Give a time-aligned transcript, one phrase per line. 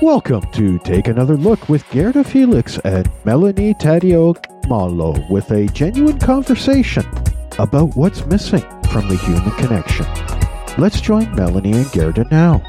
[0.00, 4.34] Welcome to Take Another Look with Gerda Felix and Melanie Tadio
[4.68, 7.04] Malo with a genuine conversation
[7.58, 10.06] about what's missing from the human connection.
[10.78, 12.62] Let's join Melanie and Gerda now.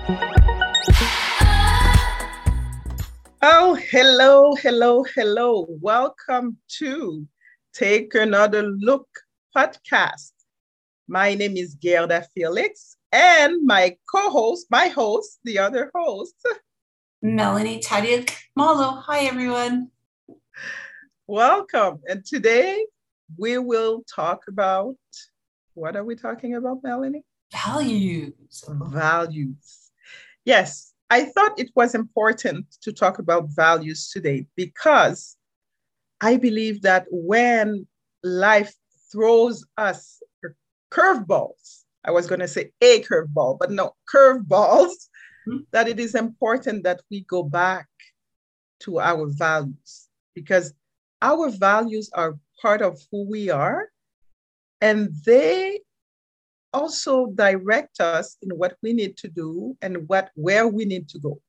[3.42, 5.68] Oh, hello, hello, hello.
[5.82, 7.28] Welcome to
[7.74, 9.08] Take Another Look
[9.56, 10.32] podcast.
[11.08, 16.36] My name is Gerda Felix, and my co host, my host, the other host,
[17.22, 19.02] Melanie Tadia Malo.
[19.06, 19.92] Hi, everyone.
[21.28, 22.00] Welcome.
[22.08, 22.86] And today
[23.38, 24.96] we will talk about
[25.74, 27.26] what are we talking about, Melanie?
[27.52, 28.64] Values.
[28.70, 29.92] Values.
[30.46, 35.36] Yes, I thought it was important to talk about values today because
[36.22, 37.86] I believe that when
[38.24, 38.74] life
[39.12, 40.22] throws us
[40.90, 45.10] curveballs, I was going to say a curveball, but no, curveballs.
[45.50, 45.64] Mm-hmm.
[45.72, 47.88] that it is important that we go back
[48.82, 50.74] to our values because
[51.22, 53.90] our values are part of who we are
[54.80, 55.80] and they
[56.72, 61.20] also direct us in what we need to do and what where we need to
[61.20, 61.42] go.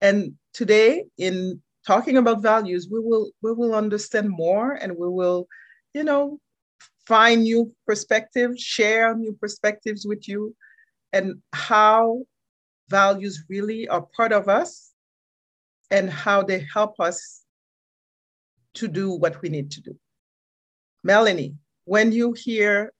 [0.00, 5.46] And today in talking about values we will we will understand more and we will
[5.94, 6.40] you know
[7.06, 10.54] find new perspectives share new perspectives with you
[11.12, 12.24] and how
[12.88, 14.92] values really are part of us
[15.90, 17.42] and how they help us
[18.74, 19.96] to do what we need to do.
[21.02, 22.92] Melanie, when you hear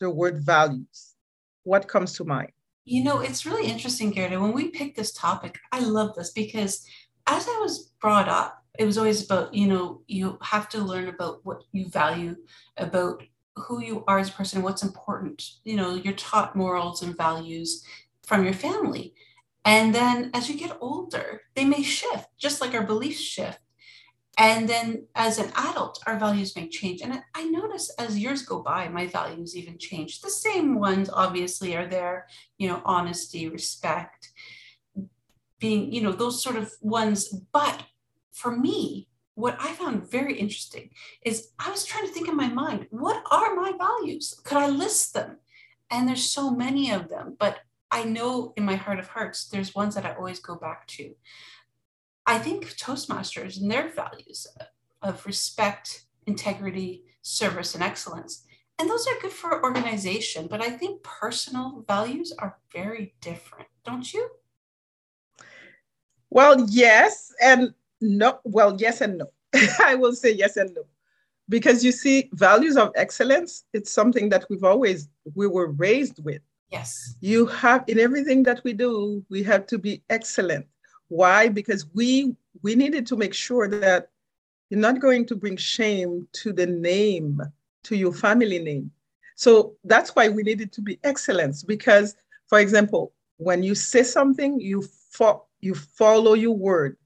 [0.00, 1.14] the word values,
[1.62, 2.52] what comes to mind?
[2.84, 4.38] You know, it's really interesting, Gerda.
[4.38, 6.86] When we picked this topic, I love this because
[7.26, 11.08] as I was brought up, it was always about, you know, you have to learn
[11.08, 12.36] about what you value,
[12.76, 13.22] about
[13.56, 15.42] who you are as a person, what's important.
[15.64, 17.84] You know, you're taught morals and values
[18.24, 19.14] from your family.
[19.64, 23.58] And then as you get older, they may shift, just like our beliefs shift.
[24.36, 27.00] And then as an adult, our values may change.
[27.02, 30.20] And I notice as years go by, my values even change.
[30.20, 32.26] The same ones obviously are there,
[32.58, 34.32] you know, honesty, respect,
[35.60, 37.28] being, you know, those sort of ones.
[37.52, 37.84] But
[38.32, 40.90] for me, what I found very interesting
[41.24, 44.40] is I was trying to think in my mind, what are my values?
[44.44, 45.38] Could I list them?
[45.90, 47.58] And there's so many of them, but
[47.94, 51.14] I know in my heart of hearts, there's ones that I always go back to.
[52.26, 54.48] I think Toastmasters and their values
[55.00, 58.46] of respect, integrity, service, and excellence.
[58.80, 64.12] And those are good for organization, but I think personal values are very different, don't
[64.12, 64.28] you?
[66.30, 68.40] Well, yes, and no.
[68.42, 69.30] Well, yes and no.
[69.78, 70.82] I will say yes and no.
[71.48, 76.42] Because you see, values of excellence, it's something that we've always, we were raised with.
[76.76, 77.14] Yes.
[77.20, 80.66] You have, in everything that we do, we have to be excellent
[81.08, 81.48] why?
[81.48, 84.10] Because we we needed to make sure that
[84.70, 87.40] you're not going to bring shame to the name,
[87.84, 88.90] to your family name.
[89.36, 91.62] So that's why we needed to be excellence.
[91.62, 92.16] Because,
[92.48, 96.96] for example, when you say something, you fo- you follow your word.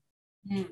[0.50, 0.68] Mm.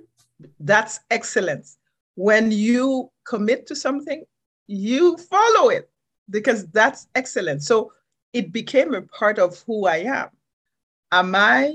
[0.60, 1.78] That's excellence.
[2.14, 4.24] When you commit to something,
[4.66, 5.90] you follow it
[6.30, 7.66] because that's excellence.
[7.66, 7.92] So
[8.36, 10.28] it became a part of who I am.
[11.10, 11.74] Am I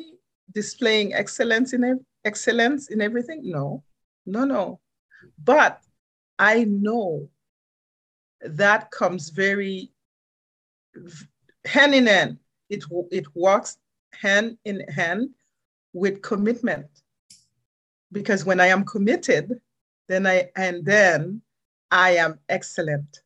[0.54, 3.42] displaying excellence in excellence in everything?
[3.44, 3.84] No,
[4.28, 4.80] no, no.
[5.44, 5.82] But
[6.38, 7.30] I know
[8.42, 9.92] that comes very
[11.66, 12.38] hand in hand.
[12.70, 13.80] It, it walks
[14.14, 15.30] hand in hand
[15.94, 16.86] with commitment.
[18.12, 19.60] Because when I am committed,
[20.08, 21.42] then I and then
[21.90, 23.21] I am excellent.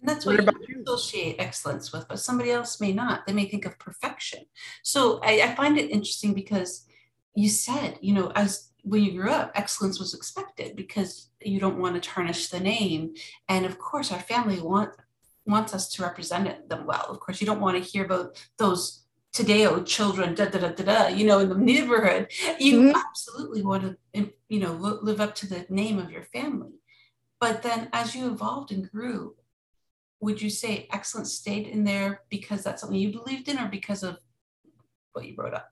[0.00, 3.26] And that's what, what you associate excellence with, but somebody else may not.
[3.26, 4.44] They may think of perfection.
[4.82, 6.86] So I, I find it interesting because
[7.34, 11.78] you said, you know, as when you grew up, excellence was expected because you don't
[11.78, 13.14] want to tarnish the name.
[13.48, 14.90] And of course, our family want
[15.46, 17.06] wants us to represent it, them well.
[17.08, 20.84] Of course, you don't want to hear about those Tadeo children, da da da da
[20.84, 22.28] da, you know, in the neighborhood.
[22.58, 22.96] You mm-hmm.
[22.96, 26.80] absolutely want to, you know, live up to the name of your family.
[27.38, 29.34] But then as you evolved and grew,
[30.26, 34.02] would you say excellence stayed in there because that's something you believed in or because
[34.02, 34.18] of
[35.12, 35.70] what you brought up?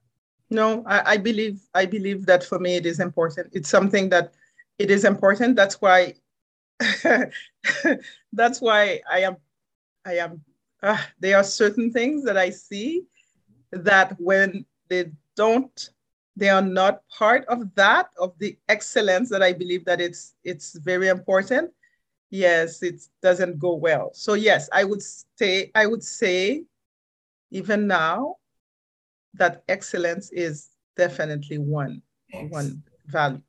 [0.49, 3.49] No I, I, believe i believe that for me it is important.
[3.51, 4.33] It's something that
[4.79, 5.57] it is important.
[5.57, 6.13] That's why
[8.39, 9.37] that's why i am
[10.05, 10.41] i am
[10.83, 13.03] uh, there are certain things that i see
[13.71, 15.03] that when they
[15.37, 15.89] don't
[16.35, 20.73] they are not part of that of the excellence that i believe that it's it's
[20.91, 21.71] very important
[22.35, 24.11] yes, it doesn't go well.
[24.13, 26.63] So yes, I would say I would say
[27.51, 28.35] even now
[29.33, 32.01] that excellence is definitely one
[32.49, 33.41] one value.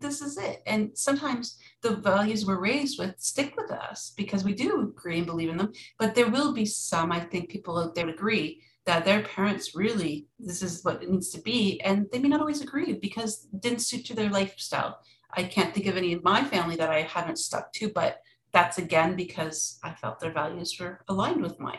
[0.00, 0.62] This is it.
[0.66, 5.26] And sometimes the values we're raised with stick with us because we do agree and
[5.26, 5.72] believe in them.
[5.98, 10.28] But there will be some i think people out there agree that their parents really
[10.38, 11.80] this is what it needs to be.
[11.80, 15.00] And they may not always agree because it didn't suit to their lifestyle
[15.36, 18.20] i can't think of any in my family that i haven't stuck to but
[18.52, 21.78] that's again because i felt their values were aligned with mine.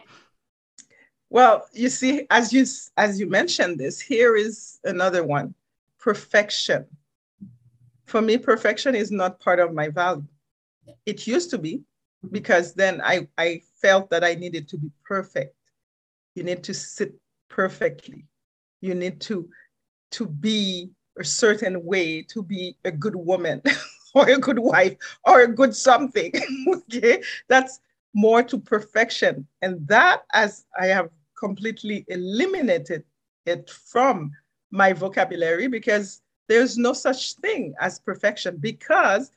[1.30, 2.66] Well you see as you
[2.98, 5.54] as you mentioned this here is another one
[6.00, 6.86] perfection.
[8.06, 10.26] For me perfection is not part of my value.
[11.06, 12.30] It used to be mm-hmm.
[12.30, 15.56] because then i i felt that i needed to be perfect.
[16.36, 17.14] You need to sit
[17.50, 18.26] perfectly.
[18.82, 19.50] You need to
[20.12, 23.62] to be a certain way to be a good woman
[24.16, 24.96] or a good wife
[25.26, 26.32] or a good something
[26.68, 27.22] okay?
[27.48, 27.80] That's
[28.14, 29.46] more to perfection.
[29.62, 33.04] And that as i have completely eliminated
[33.46, 34.32] it from
[34.72, 38.58] my vocabulary because there's no such thing as perfection.
[38.58, 39.32] Because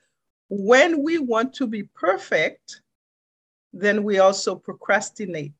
[0.48, 2.82] when we want to be perfect
[3.72, 5.52] then we also procrastinate.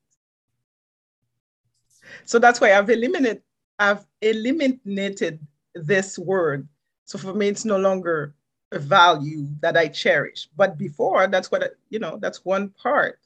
[2.25, 3.41] So that's why I've eliminated
[3.79, 5.39] I've eliminated
[5.75, 6.67] this word.
[7.05, 8.33] So for me, it's no longer
[8.71, 10.47] a value that I cherish.
[10.55, 12.17] But before, that's what I, you know.
[12.21, 13.19] That's one part.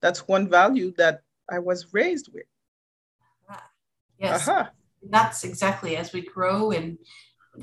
[0.00, 2.44] That's one value that I was raised with.
[4.18, 4.66] Yes, uh-huh.
[5.10, 6.98] that's exactly as we grow and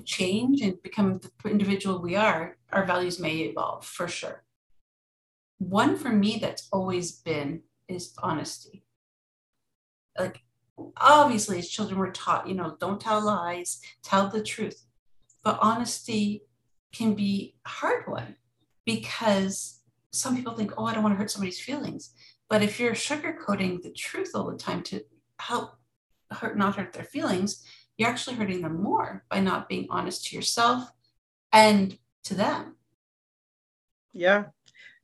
[0.06, 2.58] change and become the individual we are.
[2.72, 4.44] Our values may evolve for sure.
[5.58, 8.86] One for me that's always been is honesty
[10.18, 10.42] like
[10.98, 14.86] obviously as children we're taught you know don't tell lies tell the truth.
[15.44, 16.42] But honesty
[16.92, 18.36] can be a hard one
[18.86, 19.82] because
[20.12, 22.14] some people think oh i don't want to hurt somebody's feelings.
[22.50, 25.02] But if you're sugarcoating the truth all the time to
[25.40, 25.76] help
[26.32, 27.64] hurt not hurt their feelings
[27.98, 30.90] you're actually hurting them more by not being honest to yourself
[31.54, 32.76] and to them.
[34.14, 34.46] Yeah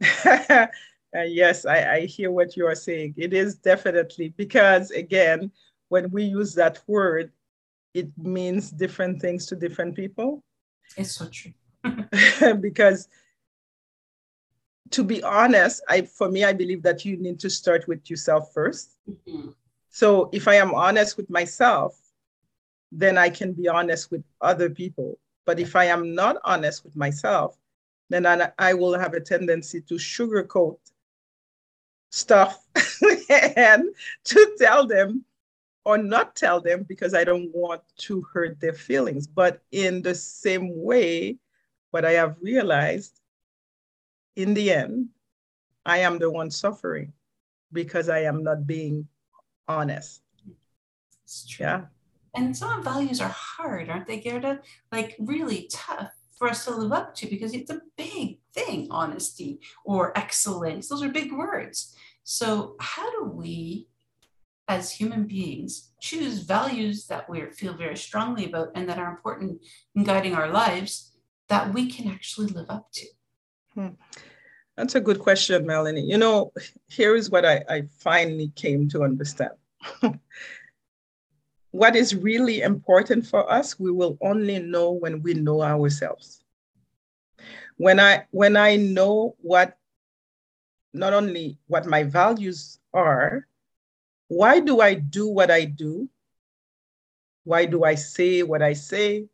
[1.16, 3.16] Uh, yes, I, I hear what you are saying.
[3.18, 5.52] It is definitely because, again,
[5.90, 7.32] when we use that word,
[7.94, 10.42] it means different things to different people.
[10.96, 11.54] It's so true.
[12.62, 13.10] because
[14.92, 18.54] to be honest, I for me, I believe that you need to start with yourself
[18.54, 19.50] 1st mm-hmm.
[19.90, 22.00] So if I am honest with myself,
[22.94, 25.20] then I can be honest with other people.
[25.46, 27.58] But if I am not honest with myself,
[28.10, 30.78] then I, I will have a tendency to sugarcoat
[32.12, 32.64] stuff
[33.48, 33.86] and
[34.26, 35.26] to tell them
[35.84, 39.26] or not tell them because I don't want to hurt their feelings.
[39.26, 41.38] But in the same way,
[41.90, 43.20] what I have realized
[44.36, 45.08] in the end,
[45.86, 47.14] I am the one suffering
[47.74, 49.08] because I am not being
[49.68, 50.22] honest.
[51.58, 51.86] Yeah.
[52.36, 54.62] And some values are hard, aren't they, Gerda?
[54.92, 59.60] Like really tough for us to live up to because it's a big thing, honesty
[59.86, 60.90] or excellence.
[60.90, 61.96] Those are big words.
[62.24, 63.86] So, how do we,
[64.68, 69.62] as human beings, choose values that we feel very strongly about and that are important
[69.94, 71.12] in guiding our lives
[71.48, 73.06] that we can actually live up to?
[73.76, 73.90] Hmm.
[74.76, 76.10] That's a good question, Melanie.
[76.10, 76.54] You know,
[76.88, 79.52] here is what I, I finally came to understand.
[81.72, 86.44] what is really important for us, we will only know when we know ourselves.
[87.78, 89.78] When I when I know what
[90.94, 93.48] not only what my values are,
[94.28, 96.10] why do I do what I do?
[97.44, 99.28] Why do I say what I say?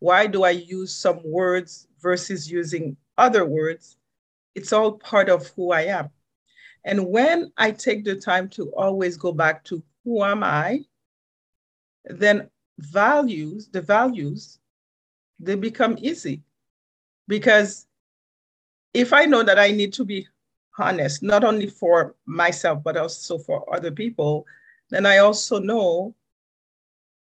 [0.00, 3.96] Why do I use some words versus using other words?
[4.54, 6.10] It's all part of who I am.
[6.84, 10.80] And when I take the time to always go back to who am I,
[12.04, 14.58] then values, the values,
[15.38, 16.42] they become easy.
[17.28, 17.86] Because
[18.92, 20.26] if I know that I need to be
[20.78, 24.46] honest, not only for myself, but also for other people,
[24.88, 26.14] then I also know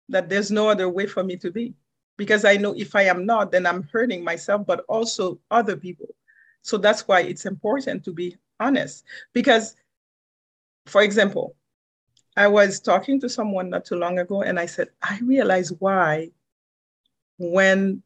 [0.09, 1.75] that there's no other way for me to be.
[2.17, 6.15] Because I know if I am not, then I'm hurting myself, but also other people.
[6.63, 9.05] So that's why it's important to be honest.
[9.33, 9.77] Because,
[10.87, 11.57] for example,
[12.37, 16.31] I was talking to someone not too long ago, and I said, I realize why
[17.39, 18.03] when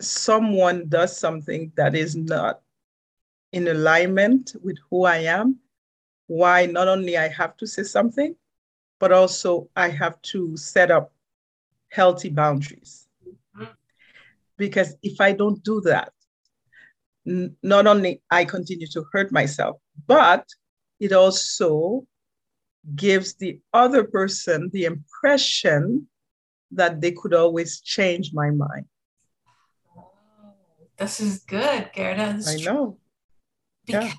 [0.00, 2.60] someone does something that is not
[3.52, 5.60] in alignment with who I am,
[6.26, 8.34] why not only I have to say something,
[8.98, 11.12] but also I have to set up
[11.88, 13.08] healthy boundaries.
[14.56, 16.12] Because if I don't do that,
[17.26, 20.46] n- not only I continue to hurt myself, but
[21.00, 22.06] it also
[22.94, 26.08] gives the other person the impression
[26.70, 28.86] that they could always change my mind.
[30.98, 32.40] This is good, Gerda.
[32.46, 32.98] I know.
[33.86, 34.12] Because yeah.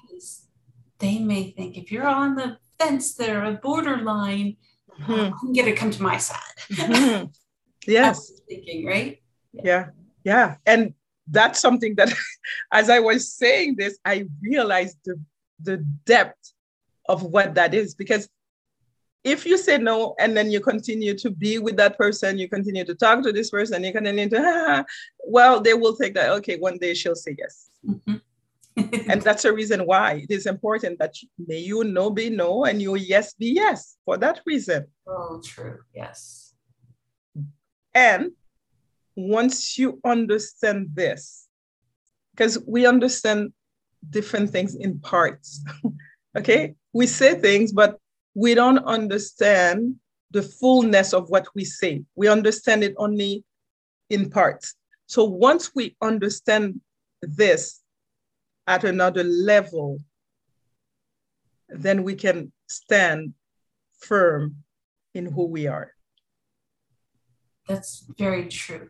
[0.99, 4.57] they may think if you're on the fence there, a borderline,
[4.99, 5.11] mm-hmm.
[5.11, 6.39] uh, I'm going to come to my side.
[6.71, 7.25] Mm-hmm.
[7.87, 8.31] Yes.
[8.49, 9.21] thinking, right?
[9.53, 9.61] Yeah.
[9.63, 9.85] yeah.
[10.23, 10.55] Yeah.
[10.65, 10.95] And
[11.29, 12.11] that's something that,
[12.71, 15.21] as I was saying this, I realized the,
[15.61, 16.53] the depth
[17.07, 18.27] of what that is because
[19.25, 22.85] if you say no and then you continue to be with that person, you continue
[22.85, 24.85] to talk to this person, you continue to, ah,
[25.27, 27.71] well, they will take that, okay, one day she'll say yes.
[27.85, 28.15] Mm-hmm.
[29.09, 32.81] and that's the reason why it is important that may you no be no and
[32.81, 34.85] you yes be yes for that reason.
[35.07, 35.79] Oh, true.
[35.93, 36.53] Yes.
[37.95, 38.31] And
[39.15, 41.47] once you understand this,
[42.31, 43.53] because we understand
[44.07, 45.63] different things in parts,
[46.37, 46.75] okay?
[46.93, 47.97] We say things, but
[48.35, 49.95] we don't understand
[50.31, 52.03] the fullness of what we say.
[52.15, 53.43] We understand it only
[54.09, 54.75] in parts.
[55.07, 56.81] So once we understand
[57.21, 57.81] this
[58.67, 59.99] at another level,
[61.69, 63.33] then we can stand
[63.99, 64.57] firm
[65.13, 65.91] in who we are.
[67.67, 68.89] That's very true.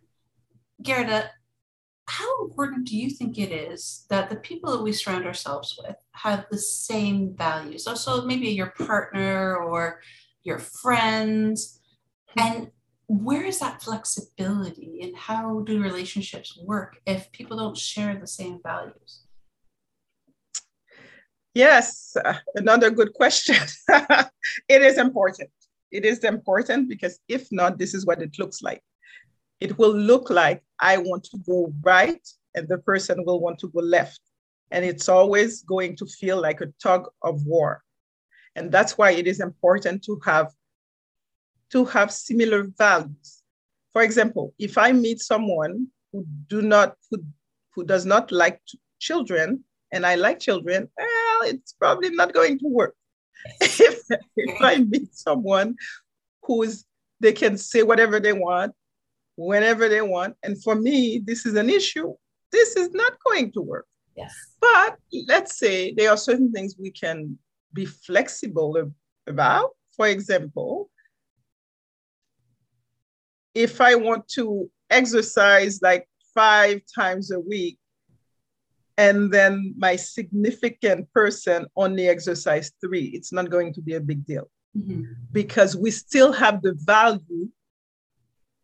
[0.81, 1.29] Gerda,
[2.07, 5.95] how important do you think it is that the people that we surround ourselves with
[6.11, 7.87] have the same values?
[7.87, 10.01] Also, maybe your partner or
[10.43, 11.81] your friends.
[12.29, 12.39] Hmm.
[12.39, 12.71] And
[13.07, 18.59] where is that flexibility and how do relationships work if people don't share the same
[18.63, 19.21] values?
[21.53, 22.15] Yes,
[22.55, 23.55] another good question.
[24.67, 25.49] it is important.
[25.91, 28.83] It is important because if not, this is what it looks like
[29.59, 33.69] it will look like I want to go right and the person will want to
[33.69, 34.19] go left.
[34.71, 37.83] And it's always going to feel like a tug of war.
[38.55, 40.51] And that's why it is important to have
[41.71, 43.43] to have similar values.
[43.93, 47.23] For example, if I meet someone who do not who,
[47.73, 48.61] who does not like
[48.99, 52.95] children and I like children, well, it's probably not going to work.
[53.61, 54.01] if,
[54.35, 55.75] if I meet someone
[56.43, 56.85] who's
[57.19, 58.73] they can say whatever they want
[59.37, 60.35] whenever they want.
[60.43, 62.13] And for me, this is an issue.
[62.51, 63.87] This is not going to work.
[64.15, 64.33] Yes.
[64.61, 67.37] But let's say there are certain things we can
[67.73, 68.91] be flexible
[69.27, 69.71] about.
[69.95, 70.89] For example,
[73.53, 77.77] if I want to exercise like five times a week,
[78.97, 84.25] and then my significant person only exercise three, it's not going to be a big
[84.25, 85.03] deal mm-hmm.
[85.31, 87.49] because we still have the value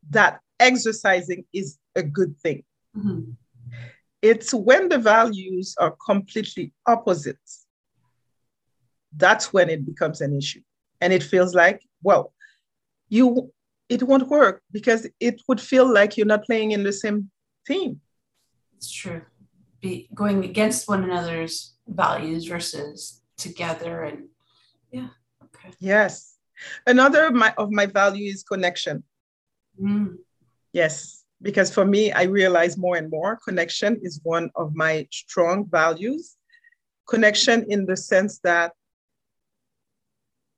[0.10, 2.64] that exercising is a good thing.
[2.96, 3.32] Mm-hmm.
[4.22, 7.66] It's when the values are completely opposites.
[9.18, 10.62] That's when it becomes an issue.
[11.02, 12.34] And it feels like, well,
[13.10, 13.52] you
[13.90, 17.30] it won't work because it would feel like you're not playing in the same
[17.68, 18.00] team.
[18.78, 19.22] It's true.
[19.82, 24.30] Be going against one another's values versus together and
[24.92, 25.10] yeah.
[25.44, 25.72] Okay.
[25.80, 26.38] Yes.
[26.86, 29.04] Another of my, of my value is connection.
[29.82, 30.18] Mm.
[30.74, 35.68] Yes, because for me, I realize more and more connection is one of my strong
[35.70, 36.38] values.
[37.10, 38.74] Connection in the sense that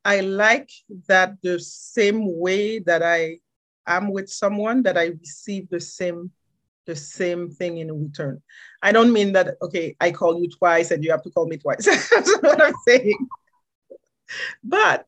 [0.05, 0.70] I like
[1.08, 3.39] that the same way that I
[3.88, 6.32] am with someone, that I receive the same
[6.86, 8.41] the same thing in return.
[8.82, 11.55] I don't mean that, okay, I call you twice and you have to call me
[11.55, 11.86] twice.
[12.12, 13.25] That's what I'm saying.
[14.63, 15.05] But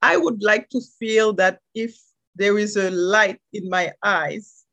[0.00, 1.96] I would like to feel that if
[2.34, 4.64] there is a light in my eyes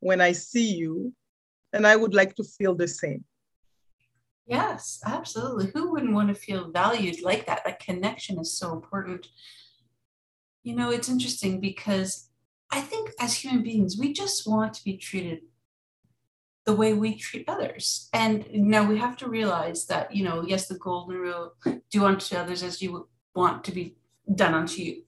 [0.00, 1.12] when I see you,
[1.72, 3.24] and I would like to feel the same.
[4.46, 5.70] Yes, absolutely.
[5.74, 7.62] Who wouldn't want to feel valued like that?
[7.64, 9.28] That connection is so important.
[10.62, 12.30] You know, it's interesting because
[12.70, 15.40] I think as human beings, we just want to be treated
[16.64, 18.08] the way we treat others.
[18.12, 21.54] And now we have to realize that, you know, yes, the golden rule
[21.90, 23.96] do unto others as you want to be
[24.34, 25.02] done unto you.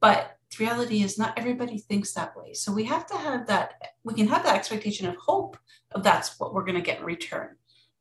[0.00, 2.54] But the reality is not everybody thinks that way.
[2.54, 5.56] So we have to have that, we can have that expectation of hope
[5.92, 7.56] of that's what we're going to get in return.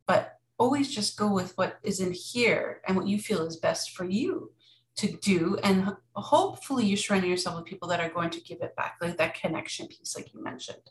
[0.07, 3.91] But always just go with what is in here and what you feel is best
[3.91, 4.51] for you
[4.97, 5.57] to do.
[5.63, 9.17] And hopefully you're surrounding yourself with people that are going to give it back, like
[9.17, 10.81] that connection piece, like you mentioned.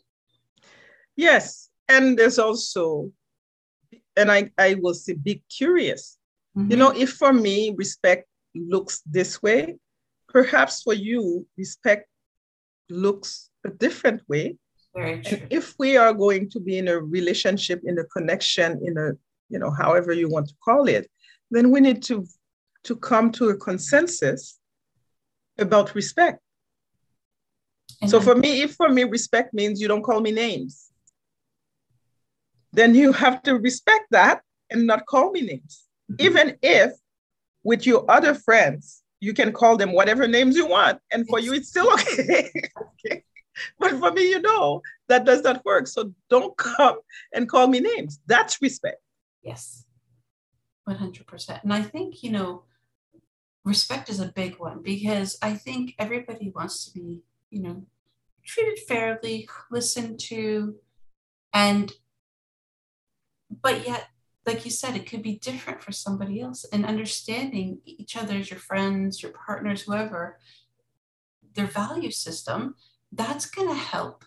[1.17, 1.71] Yes.
[1.89, 3.13] And there's also,
[4.17, 6.19] and I, I will say, be curious.
[6.57, 6.71] Mm-hmm.
[6.71, 9.77] You know, if for me, respect looks this way,
[10.29, 12.09] perhaps for you, respect
[12.91, 14.57] looks a different way.
[14.95, 15.39] Very true.
[15.39, 19.13] And if we are going to be in a relationship, in a connection, in a,
[19.49, 21.11] you know, however you want to call it,
[21.51, 22.27] then we need to,
[22.85, 24.59] to come to a consensus
[25.59, 26.41] about respect.
[28.01, 30.91] And so for me, if for me respect means you don't call me names,
[32.73, 35.85] then you have to respect that and not call me names.
[36.13, 36.27] Mm-hmm.
[36.27, 36.93] Even if
[37.65, 41.53] with your other friends, you can call them whatever names you want, and for you,
[41.55, 42.51] it's still okay.
[43.07, 43.25] okay.
[43.79, 45.87] But for me, you know, that does not work.
[45.87, 46.99] So don't come
[47.33, 48.21] and call me names.
[48.27, 48.99] That's respect.
[49.43, 49.85] Yes,
[50.89, 51.63] 100%.
[51.63, 52.65] And I think, you know,
[53.65, 57.85] respect is a big one because I think everybody wants to be, you know,
[58.45, 60.77] treated fairly, listened to,
[61.53, 61.93] and,
[63.63, 64.09] but yet
[64.49, 66.65] like you said, it could be different for somebody else.
[66.73, 70.39] And understanding each other's, your friends, your partners, whoever,
[71.55, 72.75] their value system,
[73.13, 74.25] that's going to help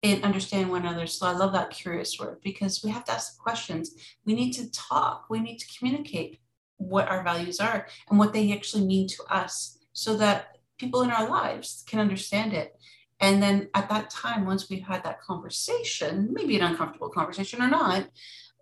[0.00, 1.06] in understanding one another.
[1.06, 3.94] So I love that curious word because we have to ask questions.
[4.24, 5.26] We need to talk.
[5.28, 6.40] We need to communicate
[6.78, 11.10] what our values are and what they actually mean to us so that people in
[11.10, 12.74] our lives can understand it.
[13.20, 17.68] And then at that time, once we've had that conversation, maybe an uncomfortable conversation or
[17.68, 18.08] not,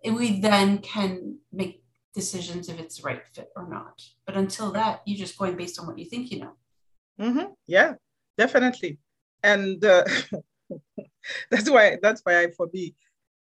[0.03, 4.01] we then can make decisions if it's the right fit or not.
[4.25, 6.53] But until that, you're just going based on what you think you know.
[7.19, 7.51] Mm-hmm.
[7.67, 7.93] Yeah,
[8.37, 8.99] definitely.
[9.43, 10.03] And uh,
[11.51, 12.95] that's why that's why I for me,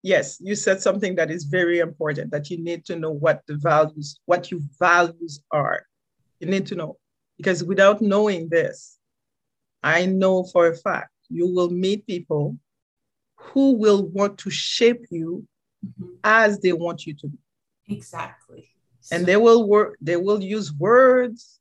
[0.01, 3.55] yes, you said something that is very important that you need to know what the
[3.55, 5.85] values, what your values are.
[6.39, 6.97] You need to know
[7.37, 8.97] because without knowing this,
[9.83, 12.57] I know for a fact you will meet people
[13.35, 15.45] who will want to shape you
[15.85, 16.13] mm-hmm.
[16.23, 17.37] as they want you to be.
[17.87, 18.69] Exactly.
[19.11, 21.59] And so- they will work, they will use words,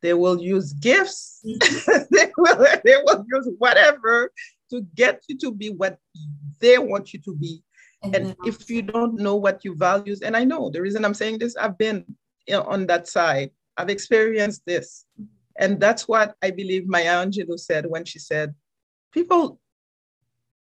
[0.00, 2.02] they will use gifts, mm-hmm.
[2.10, 4.32] they, will, they will use whatever
[4.70, 5.98] to get you to be what
[6.60, 7.62] they want you to be.
[8.02, 11.14] And, and if you don't know what you values, and I know the reason I'm
[11.14, 12.04] saying this, I've been
[12.46, 13.50] you know, on that side.
[13.76, 15.06] I've experienced this.
[15.20, 15.28] Mm-hmm.
[15.58, 18.54] And that's what I believe Maya Angelou said when she said,
[19.12, 19.60] people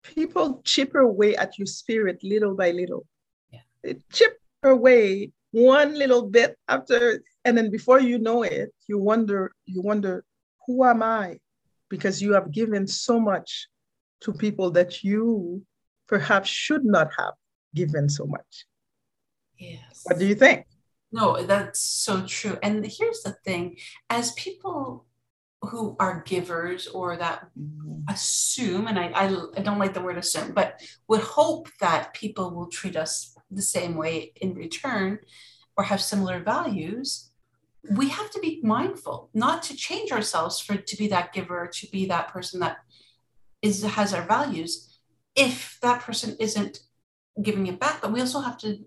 [0.03, 3.06] people chip away at your spirit little by little.
[3.52, 3.93] Yeah.
[4.12, 9.82] chip away one little bit after, and then before you know it, you wonder, you
[9.82, 10.23] wonder,
[10.65, 11.39] who am I?
[11.89, 13.67] Because you have given so much
[14.21, 15.63] to people that you
[16.08, 17.34] perhaps should not have
[17.76, 18.65] given so much.
[19.58, 20.02] Yes.
[20.04, 20.65] What do you think?
[21.12, 22.58] No, that's so true.
[22.63, 23.78] And here's the thing
[24.10, 25.06] as people
[25.62, 28.02] who are givers or that mm-hmm.
[28.10, 29.26] assume, and I, I,
[29.58, 33.62] I, don't like the word assume, but would hope that people will treat us the
[33.62, 35.19] same way in return
[35.78, 37.32] or have similar values,
[37.89, 41.88] we have to be mindful not to change ourselves for to be that giver, to
[41.88, 42.78] be that person that
[43.62, 45.00] is has our values.
[45.36, 46.80] If that person isn't
[47.41, 48.78] giving it back, but we also have to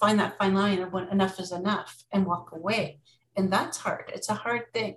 [0.00, 3.00] find that fine line of when enough is enough and walk away.
[3.36, 4.10] And that's hard.
[4.14, 4.96] It's a hard thing.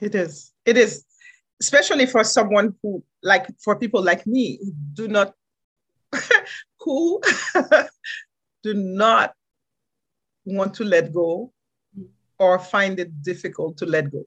[0.00, 0.52] It is.
[0.64, 1.04] It is,
[1.60, 5.34] especially for someone who, like, for people like me, who do not,
[6.80, 7.20] who
[8.62, 9.34] do not
[10.44, 11.52] want to let go
[12.38, 14.24] or find it difficult to let go.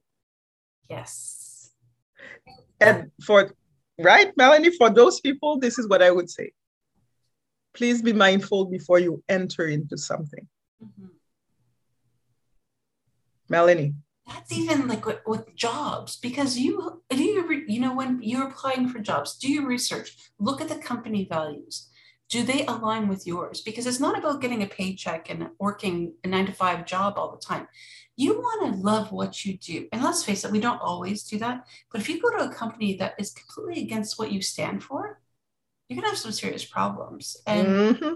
[0.89, 1.71] Yes.
[2.79, 3.51] And for,
[3.97, 6.51] right, Melanie, for those people, this is what I would say.
[7.73, 10.47] Please be mindful before you enter into something.
[10.83, 11.07] Mm-hmm.
[13.49, 13.95] Melanie
[14.27, 18.87] that's even like with, with, jobs because you do you you know when you're applying
[18.87, 21.89] for jobs do your research look at the company values.
[22.29, 23.61] Do they align with yours?
[23.61, 27.31] Because it's not about getting a paycheck and working a nine to five job all
[27.31, 27.67] the time.
[28.15, 31.39] You want to love what you do and let's face it we don't always do
[31.39, 34.83] that but if you go to a company that is completely against what you stand
[34.83, 35.19] for
[35.89, 38.13] you're going to have some serious problems and mm-hmm.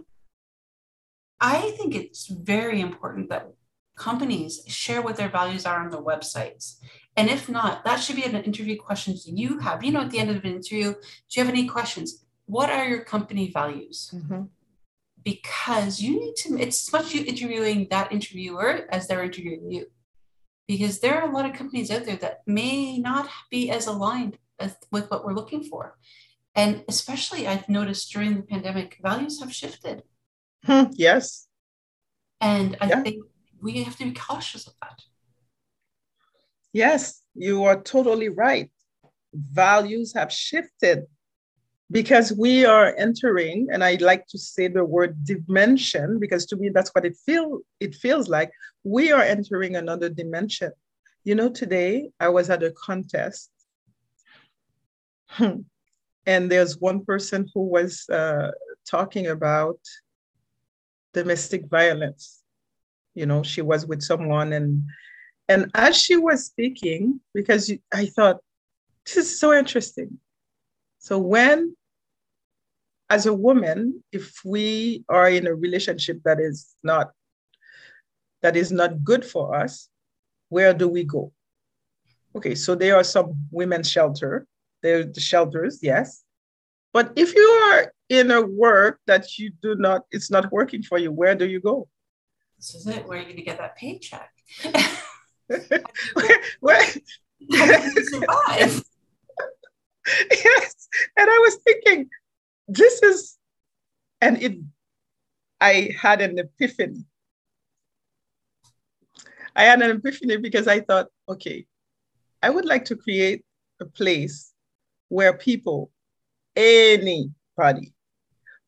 [1.41, 3.51] i think it's very important that
[3.97, 6.77] companies share what their values are on their websites.
[7.17, 9.83] And if not, that should be an interview questions that you have.
[9.83, 12.23] You know, at the end of an interview, do you have any questions?
[12.45, 14.11] What are your company values?
[14.13, 14.43] Mm-hmm.
[15.23, 19.87] Because you need to, it's much you interviewing that interviewer as they're interviewing you.
[20.67, 24.37] Because there are a lot of companies out there that may not be as aligned
[24.59, 25.97] as, with what we're looking for.
[26.53, 30.03] And especially, I've noticed during the pandemic, values have shifted.
[30.65, 31.47] Hmm, yes.
[32.39, 33.01] And I yeah.
[33.01, 33.23] think
[33.61, 35.01] we have to be cautious of that.
[36.73, 38.71] Yes, you are totally right.
[39.33, 41.05] Values have shifted
[41.89, 46.69] because we are entering, and I like to say the word dimension because to me
[46.69, 48.51] that's what it feel it feels like.
[48.83, 50.71] We are entering another dimension.
[51.23, 53.49] You know, today I was at a contest,
[55.39, 58.51] and there's one person who was uh,
[58.89, 59.79] talking about
[61.13, 62.43] domestic violence
[63.17, 64.83] you know she was with someone and
[65.49, 68.37] and as she was speaking because i thought
[69.07, 70.19] this is so interesting.
[70.99, 71.75] So when
[73.09, 77.11] as a woman, if we are in a relationship that is not
[78.41, 79.87] that is not good for us,
[80.49, 81.31] where do we go?
[82.35, 84.45] Okay, so there are some women's shelter.
[84.83, 86.23] There are the shelters, yes.
[86.91, 90.97] But if you are in a work that you do not, it's not working for
[90.97, 91.87] you, where do you go?
[92.57, 93.07] This is it.
[93.07, 94.31] Where are you going to get that paycheck?
[95.47, 96.85] where, where,
[97.51, 98.83] survive?
[100.31, 100.87] yes.
[101.17, 102.09] And I was thinking,
[102.67, 103.37] this is,
[104.21, 104.57] and it,
[105.61, 107.05] I had an epiphany.
[109.55, 111.65] I had an epiphany because I thought, okay,
[112.41, 113.43] I would like to create
[113.79, 114.53] a place
[115.09, 115.91] where people,
[116.55, 117.93] anybody,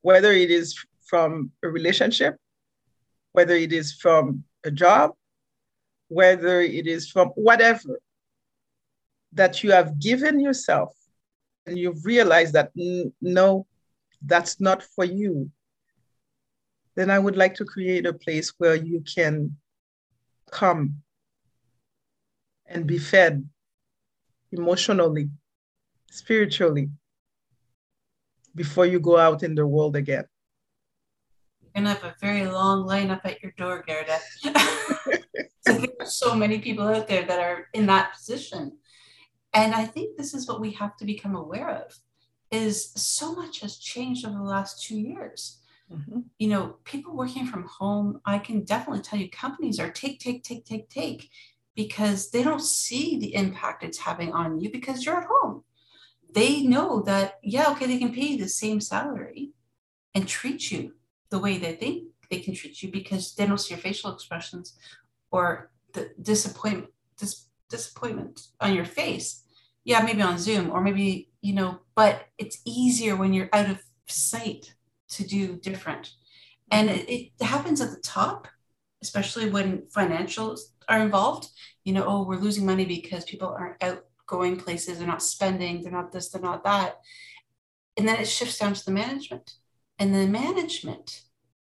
[0.02, 2.38] whether it is from a relationship,
[3.32, 5.12] whether it is from a job,
[6.08, 8.00] whether it is from whatever,
[9.34, 10.96] that you have given yourself
[11.65, 12.72] and you've realized that
[13.22, 13.65] no,
[14.26, 15.50] that's not for you,
[16.96, 19.56] then I would like to create a place where you can
[20.52, 20.96] come
[22.65, 23.48] and be fed
[24.52, 25.30] emotionally,
[26.10, 26.89] spiritually,
[28.56, 30.26] before you go out in the world again.
[31.76, 34.20] You're gonna have a very long lineup at your door, Gerda.
[35.66, 38.78] there's so many people out there that are in that position.
[39.54, 41.98] And I think this is what we have to become aware of
[42.52, 45.60] is so much has changed over the last two years.
[45.92, 46.20] Mm-hmm.
[46.38, 50.44] You know, people working from home, I can definitely tell you companies are take, take,
[50.44, 51.30] take, take, take
[51.76, 55.64] because they don't see the impact it's having on you because you're at home.
[56.32, 59.52] They know that, yeah, okay, they can pay you the same salary
[60.14, 60.94] and treat you
[61.30, 64.78] the way they think they can treat you because they don't see your facial expressions
[65.32, 69.44] or the disappointment, dis- disappointment on your face.
[69.84, 73.82] Yeah, maybe on Zoom or maybe, you know, but it's easier when you're out of
[74.08, 74.74] sight
[75.10, 76.12] to do different.
[76.72, 78.48] And it, it happens at the top,
[79.02, 81.48] especially when financials are involved.
[81.84, 85.82] You know, oh, we're losing money because people aren't out going places, they're not spending,
[85.82, 87.00] they're not this, they're not that.
[87.98, 89.56] And then it shifts down to the management.
[90.00, 91.24] And the management,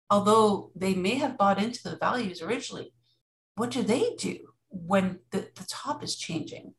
[0.09, 2.93] although they may have bought into the values originally,
[3.57, 6.75] what do they do when the, the top is changing?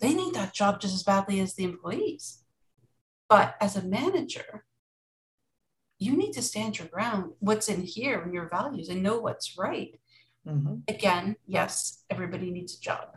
[0.00, 2.44] They need that job just as badly as the employees.
[3.28, 4.64] But as a manager,
[5.98, 9.58] you need to stand your ground, what's in here and your values and know what's
[9.58, 9.98] right.
[10.46, 10.76] Mm-hmm.
[10.86, 13.16] Again, yes, everybody needs a job.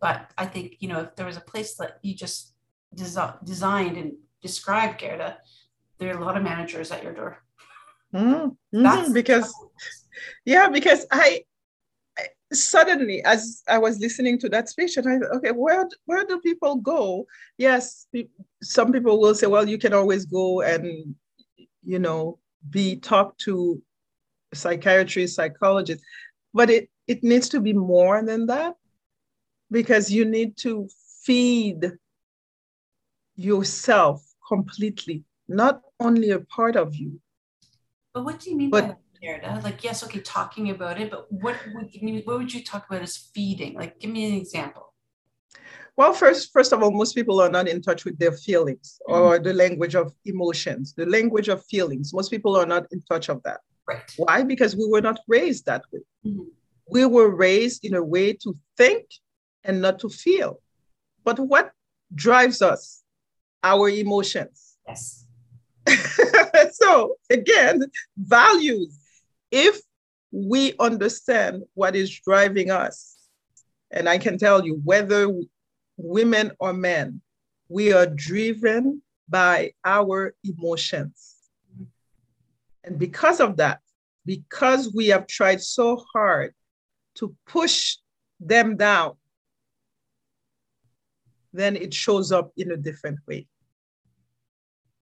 [0.00, 2.52] But I think, you know, if there was a place that you just
[2.94, 5.38] desi- designed and described, Gerda,
[5.98, 7.42] there are a lot of managers at your door.
[8.14, 8.82] Mm-hmm.
[8.82, 9.54] That's because,
[10.44, 11.44] yeah, because I,
[12.18, 16.24] I, suddenly, as I was listening to that speech, and I thought, okay, where where
[16.24, 17.26] do people go?
[17.58, 18.06] Yes,
[18.62, 21.14] some people will say, well, you can always go and
[21.86, 23.80] you know, be talked to
[24.52, 26.02] psychiatry, psychologist,
[26.52, 28.74] but it, it needs to be more than that
[29.70, 30.88] because you need to
[31.22, 31.92] feed
[33.36, 37.20] yourself completely, not only a part of you.
[38.12, 41.30] But what do you mean but, by that, Like, yes, okay, talking about it, but
[41.30, 43.74] what would you, what would you talk about as feeding?
[43.74, 44.94] Like, give me an example.
[45.96, 49.20] Well, first, first of all, most people are not in touch with their feelings mm-hmm.
[49.20, 52.12] or the language of emotions, the language of feelings.
[52.12, 53.60] Most people are not in touch of that.
[53.88, 54.02] Right.
[54.16, 54.42] Why?
[54.42, 56.00] Because we were not raised that way.
[56.26, 56.42] Mm-hmm.
[56.90, 59.06] We were raised in a way to think
[59.64, 60.60] and not to feel.
[61.24, 61.72] But what
[62.14, 63.02] drives us?
[63.62, 64.76] Our emotions.
[64.86, 65.25] Yes.
[66.72, 67.84] so again,
[68.16, 68.98] values.
[69.50, 69.80] If
[70.32, 73.16] we understand what is driving us,
[73.90, 75.32] and I can tell you whether
[75.96, 77.20] women or men,
[77.68, 81.36] we are driven by our emotions.
[82.84, 83.80] And because of that,
[84.24, 86.54] because we have tried so hard
[87.16, 87.96] to push
[88.38, 89.14] them down,
[91.52, 93.46] then it shows up in a different way.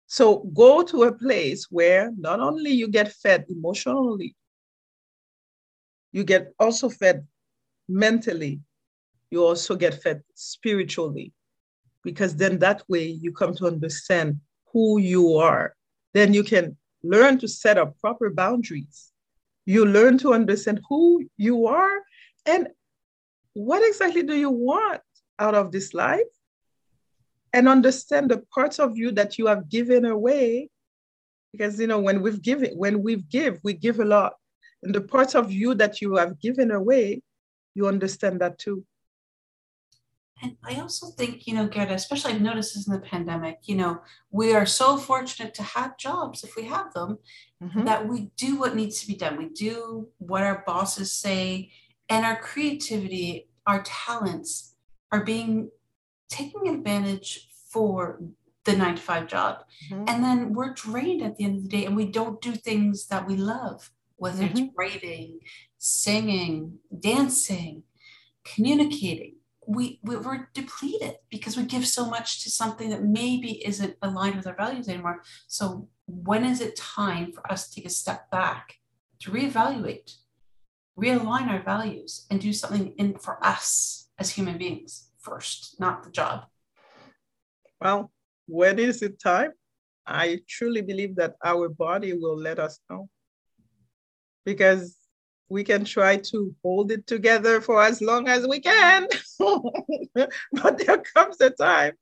[0.08, 4.36] So go to a place where not only you get fed emotionally,
[6.14, 7.28] you get also fed
[7.90, 8.62] mentally,
[9.30, 11.34] you also get fed spiritually
[12.04, 14.40] because then that way you come to understand
[14.72, 15.76] who you are.
[16.14, 19.12] Then you can learn to set up proper boundaries.
[19.66, 22.00] You learn to understand who you are
[22.46, 22.70] and
[23.54, 25.02] what exactly do you want
[25.38, 26.32] out of this life
[27.54, 30.70] and understand the parts of you that you have given away
[31.52, 34.34] because you know when we've given when we've give we give a lot
[34.84, 37.22] and the parts of you that you have given away
[37.76, 38.86] you understand that too
[40.42, 43.76] And I also think, you know, Gerda, especially I've noticed this in the pandemic, you
[43.76, 47.18] know, we are so fortunate to have jobs if we have them,
[47.64, 47.86] mm-hmm.
[47.86, 49.38] that we do what needs to be done.
[49.38, 51.72] We do what our bosses say,
[52.08, 54.76] and our creativity, our talents
[55.12, 55.72] are being
[56.30, 58.20] taken advantage for
[58.68, 59.64] the nine to five job.
[59.90, 60.04] Mm-hmm.
[60.08, 63.08] And then we're drained at the end of the day and we don't do things
[63.08, 64.58] that we love, whether mm-hmm.
[64.58, 65.40] it's writing,
[65.78, 67.84] singing, dancing,
[68.44, 69.36] communicating.
[69.66, 74.36] We, we, we're depleted because we give so much to something that maybe isn't aligned
[74.36, 75.24] with our values anymore.
[75.48, 78.76] So, when is it time for us to take a step back
[79.20, 80.16] to reevaluate,
[80.98, 86.12] realign our values, and do something in for us as human beings first, not the
[86.12, 86.46] job?
[87.82, 88.12] Well,
[88.48, 89.52] when is it time?
[90.06, 93.10] I truly believe that our body will let us know
[94.46, 94.96] because
[95.50, 99.08] we can try to hold it together for as long as we can.
[99.40, 101.94] but there comes a time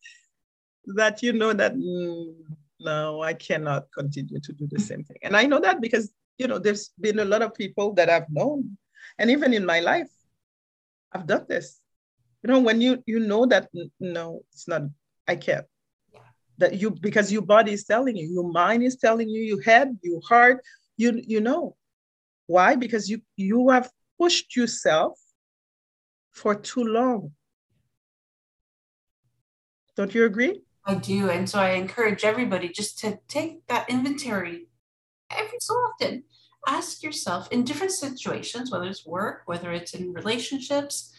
[0.96, 2.34] that you know that mm,
[2.80, 5.18] no, I cannot continue to do the same thing.
[5.24, 8.30] And I know that because, you know, there's been a lot of people that I've
[8.30, 8.78] known,
[9.18, 10.12] and even in my life,
[11.12, 11.80] I've done this.
[12.46, 14.84] You know, when you you know that no, it's not,
[15.28, 15.66] I can't.
[16.60, 19.98] That you because your body is telling you your mind is telling you your head
[20.04, 20.64] your heart
[20.96, 21.76] you you know.
[22.46, 22.76] Why?
[22.76, 25.18] Because you you have pushed yourself
[26.34, 27.32] for too long.
[29.98, 30.62] Don't you agree?
[30.86, 34.68] I do and so i encourage everybody just to take that inventory
[35.32, 36.26] every so often.
[36.68, 41.12] Ask yourself in different situations whether it's work whether it's in relationships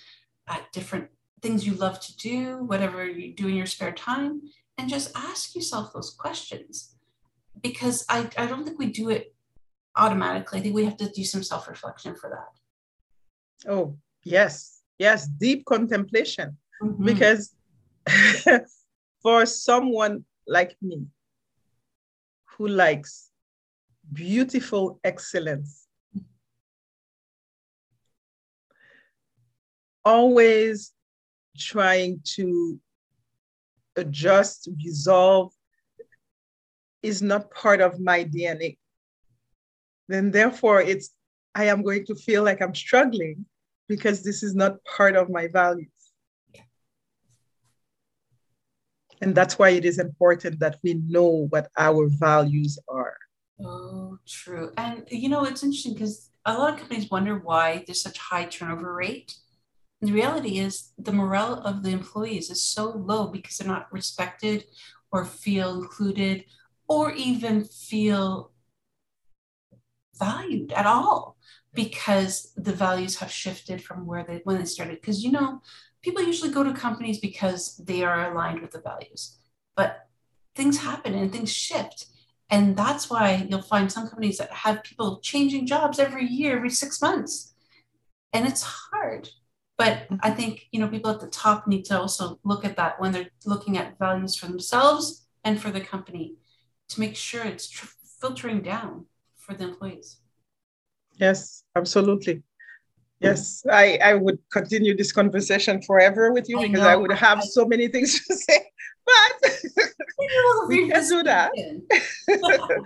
[0.49, 1.09] at different
[1.43, 4.43] things you love to do whatever you do in your spare time
[4.79, 6.97] and just ask yourself those questions
[7.63, 9.35] because I, I don't think we do it
[9.97, 10.59] automatically.
[10.59, 13.71] I think we have to do some self reflection for that.
[13.71, 14.83] Oh, yes.
[14.99, 15.27] Yes.
[15.27, 16.59] Deep contemplation.
[16.83, 17.05] Mm-hmm.
[17.05, 17.55] Because
[19.23, 21.07] for someone like me
[22.57, 23.31] who likes
[24.13, 25.87] beautiful excellence,
[30.05, 30.93] always
[31.59, 32.79] trying to
[33.97, 35.53] adjust, resolve
[37.03, 38.79] is not part of my DNA,
[40.09, 41.11] then therefore it's
[41.55, 43.47] I am going to feel like I'm struggling
[43.89, 45.89] because this is not part of my values.
[49.23, 53.17] And that's why it is important that we know what our values are.
[53.65, 54.73] Oh, true.
[54.77, 58.45] And you know, it's interesting because a lot of companies wonder why there's such high
[58.45, 59.35] turnover rate
[60.07, 64.65] the reality is the morale of the employees is so low because they're not respected
[65.13, 66.45] or feel included
[66.89, 68.53] or even feel
[70.19, 71.37] valued at all
[71.75, 75.01] because the values have shifted from where they when they started.
[75.01, 75.61] Because you know
[76.03, 79.39] people usually go to companies because they are aligned with the values
[79.77, 80.09] but
[80.57, 82.07] things happen and things shift.
[82.49, 86.71] And that's why you'll find some companies that have people changing jobs every year every
[86.71, 87.55] 6 months.
[88.33, 89.29] And it's hard
[89.77, 90.17] but mm-hmm.
[90.23, 93.13] I think you know people at the top need to also look at that when
[93.13, 96.37] they're looking at values for themselves and for the company
[96.89, 97.87] to make sure it's tr-
[98.21, 100.19] filtering down for the employees.
[101.19, 102.43] Yes, absolutely.
[103.21, 106.89] Yes, I, I would continue this conversation forever with you I because know.
[106.89, 108.61] I would have so many things to say,
[109.07, 109.51] but
[110.69, 111.51] we can do that.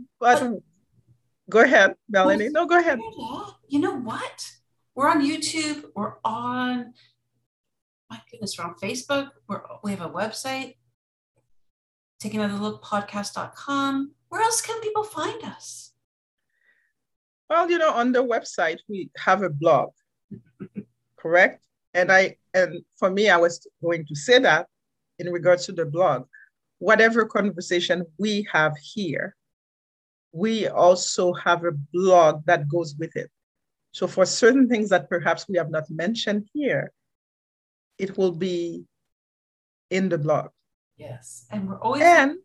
[0.18, 0.52] but
[1.48, 2.48] go ahead, Melanie.
[2.48, 2.98] No, go ahead.
[3.68, 4.50] You know what?
[5.00, 5.84] We're on YouTube.
[5.96, 6.92] We're on,
[8.10, 9.30] my goodness, we're on Facebook.
[9.48, 10.76] We're, we have a website,
[12.18, 14.12] take another look podcast.com.
[14.28, 15.92] Where else can people find us?
[17.48, 19.88] Well, you know, on the website, we have a blog,
[21.18, 21.64] correct?
[21.94, 24.66] And I, and for me, I was going to say that
[25.18, 26.26] in regards to the blog,
[26.78, 29.34] whatever conversation we have here,
[30.32, 33.30] we also have a blog that goes with it.
[33.92, 36.92] So for certain things that perhaps we have not mentioned here,
[37.98, 38.84] it will be
[39.90, 40.50] in the blog.
[40.96, 41.46] Yes.
[41.50, 42.36] And we're always and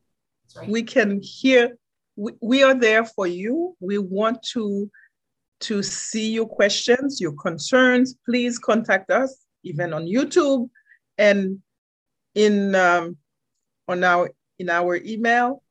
[0.55, 0.69] right.
[0.69, 1.77] we can hear
[2.15, 3.75] we, we are there for you.
[3.79, 4.89] We want to
[5.61, 8.15] to see your questions, your concerns.
[8.25, 10.69] Please contact us even on YouTube
[11.17, 11.61] and
[12.33, 13.17] in um,
[13.87, 15.63] on our in our email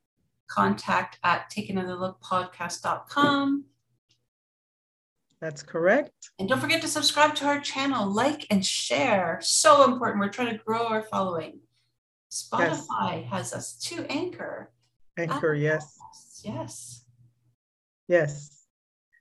[0.46, 3.64] contact at takeanotherlookpodcast.com
[5.40, 6.12] that's correct.
[6.38, 9.38] And don't forget to subscribe to our channel, like and share.
[9.42, 10.20] So important.
[10.20, 11.60] We're trying to grow our following.
[12.30, 13.30] Spotify yes.
[13.30, 14.70] has us to Anchor.
[15.16, 15.96] Anchor, yes.
[16.42, 17.04] Yes.
[18.08, 18.66] Yes.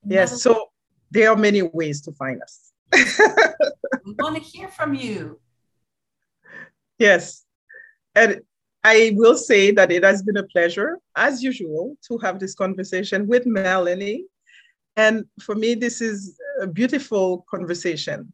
[0.06, 0.41] Yes.
[0.41, 0.71] So
[1.12, 2.71] there are many ways to find us.
[2.93, 5.39] we want to hear from you.
[6.97, 7.45] Yes.
[8.15, 8.41] And
[8.84, 13.28] I will say that it has been a pleasure, as usual, to have this conversation
[13.28, 14.26] with Melanie.
[14.95, 18.32] And for me, this is a beautiful conversation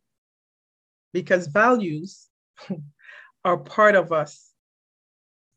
[1.13, 2.27] because values
[3.45, 4.51] are part of us.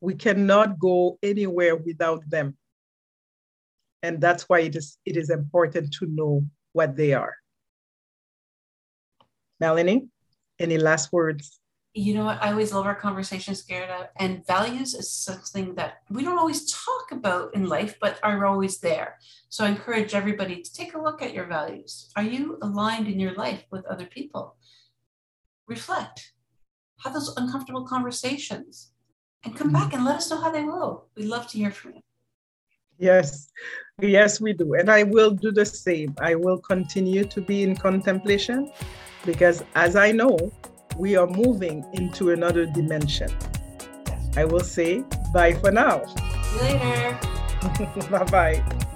[0.01, 2.57] We cannot go anywhere without them.
[4.03, 7.37] And that's why it is, it is important to know what they are.
[9.61, 10.09] Melanie,
[10.59, 11.61] any last words?
[11.95, 12.43] You know what?
[12.43, 14.09] I always love our conversations, Gerda.
[14.17, 18.79] And values is something that we don't always talk about in life, but are always
[18.79, 19.19] there.
[19.51, 22.11] So I encourage everybody to take a look at your values.
[22.17, 24.57] Are you aligned in your life with other people?
[25.69, 26.33] Reflect,
[27.05, 28.93] have those uncomfortable conversations,
[29.45, 31.05] and come back and let us know how they go.
[31.15, 32.01] We'd love to hear from you.
[32.99, 33.51] Yes,
[34.01, 34.75] yes, we do.
[34.75, 36.15] And I will do the same.
[36.21, 38.73] I will continue to be in contemplation
[39.27, 40.53] because, as I know,
[40.97, 43.31] we are moving into another dimension.
[44.37, 46.05] I will say bye for now.
[46.61, 47.19] Later.
[48.11, 48.89] bye bye.